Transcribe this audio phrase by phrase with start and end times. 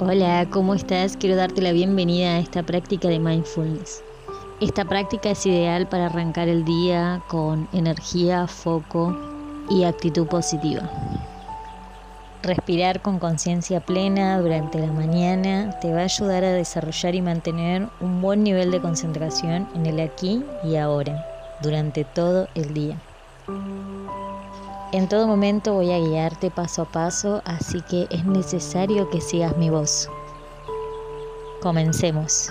[0.00, 1.16] Hola, ¿cómo estás?
[1.16, 4.04] Quiero darte la bienvenida a esta práctica de mindfulness.
[4.60, 9.18] Esta práctica es ideal para arrancar el día con energía, foco
[9.68, 10.88] y actitud positiva.
[12.44, 17.88] Respirar con conciencia plena durante la mañana te va a ayudar a desarrollar y mantener
[18.00, 21.26] un buen nivel de concentración en el aquí y ahora,
[21.60, 22.96] durante todo el día.
[24.90, 29.54] En todo momento voy a guiarte paso a paso, así que es necesario que sigas
[29.58, 30.08] mi voz.
[31.60, 32.50] Comencemos.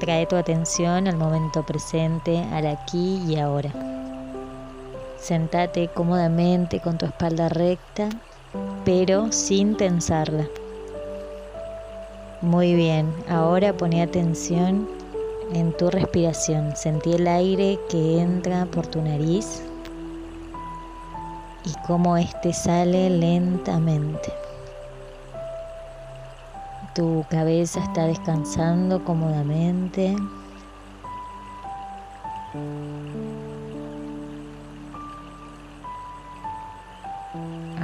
[0.00, 3.70] Trae tu atención al momento presente, al aquí y ahora.
[5.16, 8.08] Sentate cómodamente con tu espalda recta,
[8.84, 10.48] pero sin tensarla.
[12.40, 14.88] Muy bien, ahora pone atención
[15.52, 16.74] en tu respiración.
[16.74, 19.62] Sentí el aire que entra por tu nariz
[21.64, 24.32] y cómo este sale lentamente.
[26.94, 30.14] Tu cabeza está descansando cómodamente.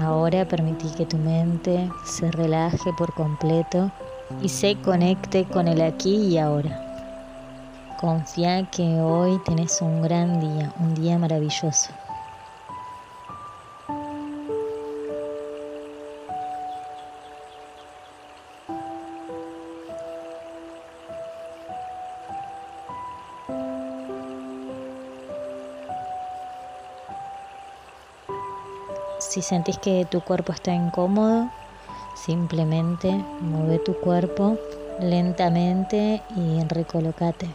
[0.01, 3.91] Ahora permití que tu mente se relaje por completo
[4.41, 6.87] y se conecte con el aquí y ahora.
[8.01, 11.91] Confía que hoy tenés un gran día, un día maravilloso.
[29.31, 31.49] Si sentís que tu cuerpo está incómodo,
[32.17, 34.59] simplemente mueve tu cuerpo
[34.99, 37.49] lentamente y recolocate.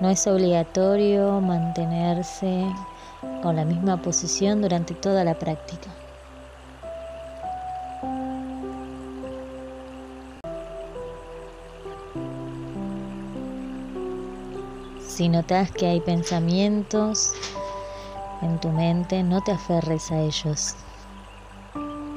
[0.00, 2.64] No es obligatorio mantenerse
[3.42, 5.90] con la misma posición durante toda la práctica.
[15.06, 17.34] Si notas que hay pensamientos
[18.44, 20.76] en tu mente, no te aferres a ellos.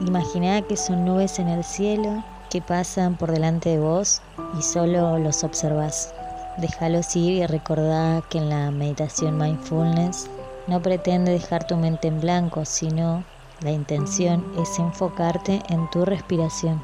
[0.02, 4.22] Imagina que son nubes en el cielo que pasan por delante de vos
[4.58, 6.14] y solo los observas.
[6.58, 10.30] Déjalos ir y recordá que en la meditación mindfulness
[10.68, 13.24] no pretende dejar tu mente en blanco, sino
[13.62, 16.82] la intención es enfocarte en tu respiración.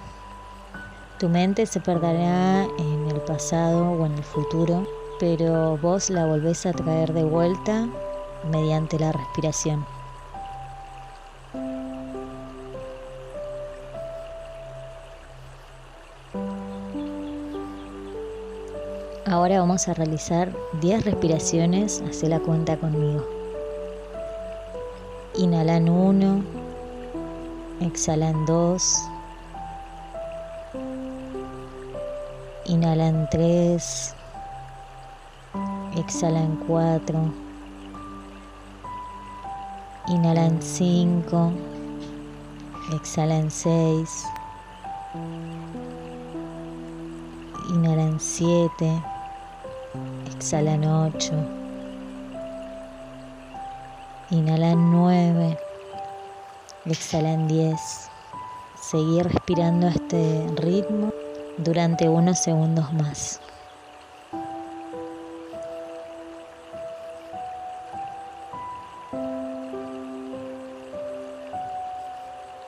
[1.20, 4.88] Tu mente se perderá en el pasado o en el futuro,
[5.20, 7.88] pero vos la volvés a traer de vuelta
[8.52, 9.86] mediante la respiración.
[19.26, 20.52] Ahora vamos a realizar
[20.82, 23.26] 10 respiraciones, hace la cuenta conmigo.
[25.36, 26.44] Inhalan 1,
[27.82, 28.98] exhalan 2,
[32.66, 34.16] inhalan 3,
[35.98, 37.43] exhalan 4,
[40.10, 41.54] Inhalan 5,
[42.92, 44.28] exhalan 6,
[47.72, 48.68] inhalan 7,
[50.36, 51.32] exhalan 8,
[54.32, 55.58] inhalan 9,
[56.84, 57.80] exhalan 10.
[58.76, 61.14] Seguir respirando a este ritmo
[61.60, 63.40] durante unos segundos más.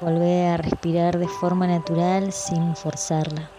[0.02, 3.50] Volver a respirar de forma natural sin forzarla.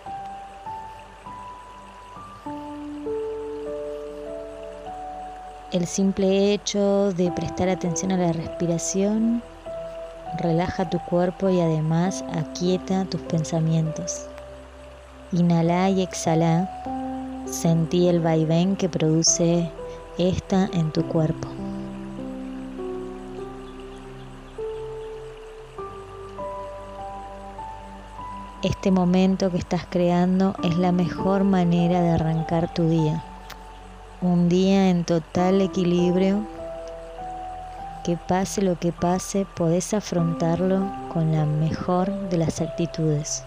[5.72, 9.42] El simple hecho de prestar atención a la respiración
[10.38, 14.26] relaja tu cuerpo y además aquieta tus pensamientos.
[15.32, 16.70] Inhala y exhala.
[17.46, 19.70] Sentí el vaivén que produce
[20.18, 21.48] esta en tu cuerpo.
[28.62, 33.22] Este momento que estás creando es la mejor manera de arrancar tu día.
[34.22, 36.42] Un día en total equilibrio.
[38.02, 43.44] Que pase lo que pase, podés afrontarlo con la mejor de las actitudes.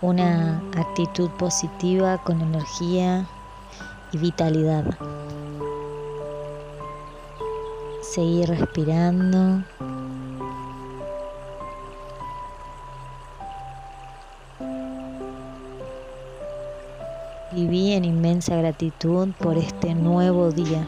[0.00, 3.26] Una actitud positiva con energía
[4.12, 4.86] y vitalidad.
[8.02, 9.62] Seguir respirando.
[17.98, 20.86] En inmensa gratitud por este nuevo día,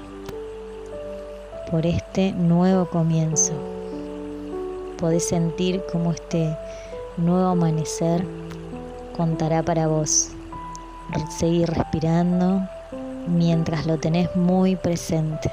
[1.68, 3.52] por este nuevo comienzo.
[4.96, 6.56] Podés sentir cómo este
[7.16, 8.24] nuevo amanecer
[9.16, 10.30] contará para vos.
[11.36, 12.62] Seguir respirando
[13.26, 15.50] mientras lo tenés muy presente.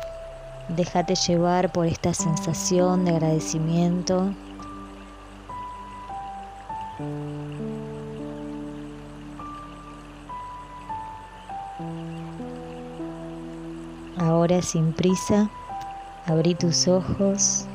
[0.70, 4.30] Déjate llevar por esta sensación de agradecimiento.
[14.28, 15.50] Ahora sin prisa,
[16.26, 17.66] abrí tus ojos,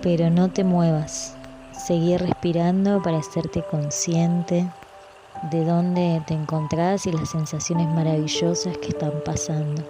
[0.00, 1.36] pero no te muevas.
[1.72, 4.66] Seguí respirando para hacerte consciente
[5.50, 9.82] de dónde te encontrás y las sensaciones maravillosas que están pasando.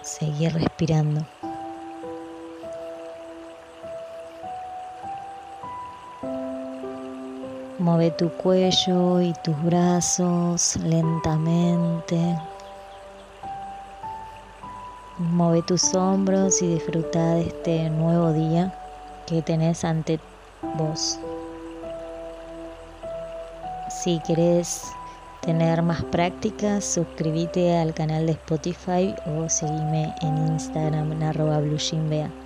[0.00, 1.20] Seguí respirando.
[7.78, 12.38] Mueve tu cuello y tus brazos lentamente.
[15.30, 18.74] Mueve tus hombros y disfruta de este nuevo día
[19.26, 20.18] que tenés ante
[20.76, 21.18] vos.
[23.88, 24.82] Si querés
[25.42, 32.41] tener más prácticas, suscríbete al canal de Spotify o seguime en Instagram en.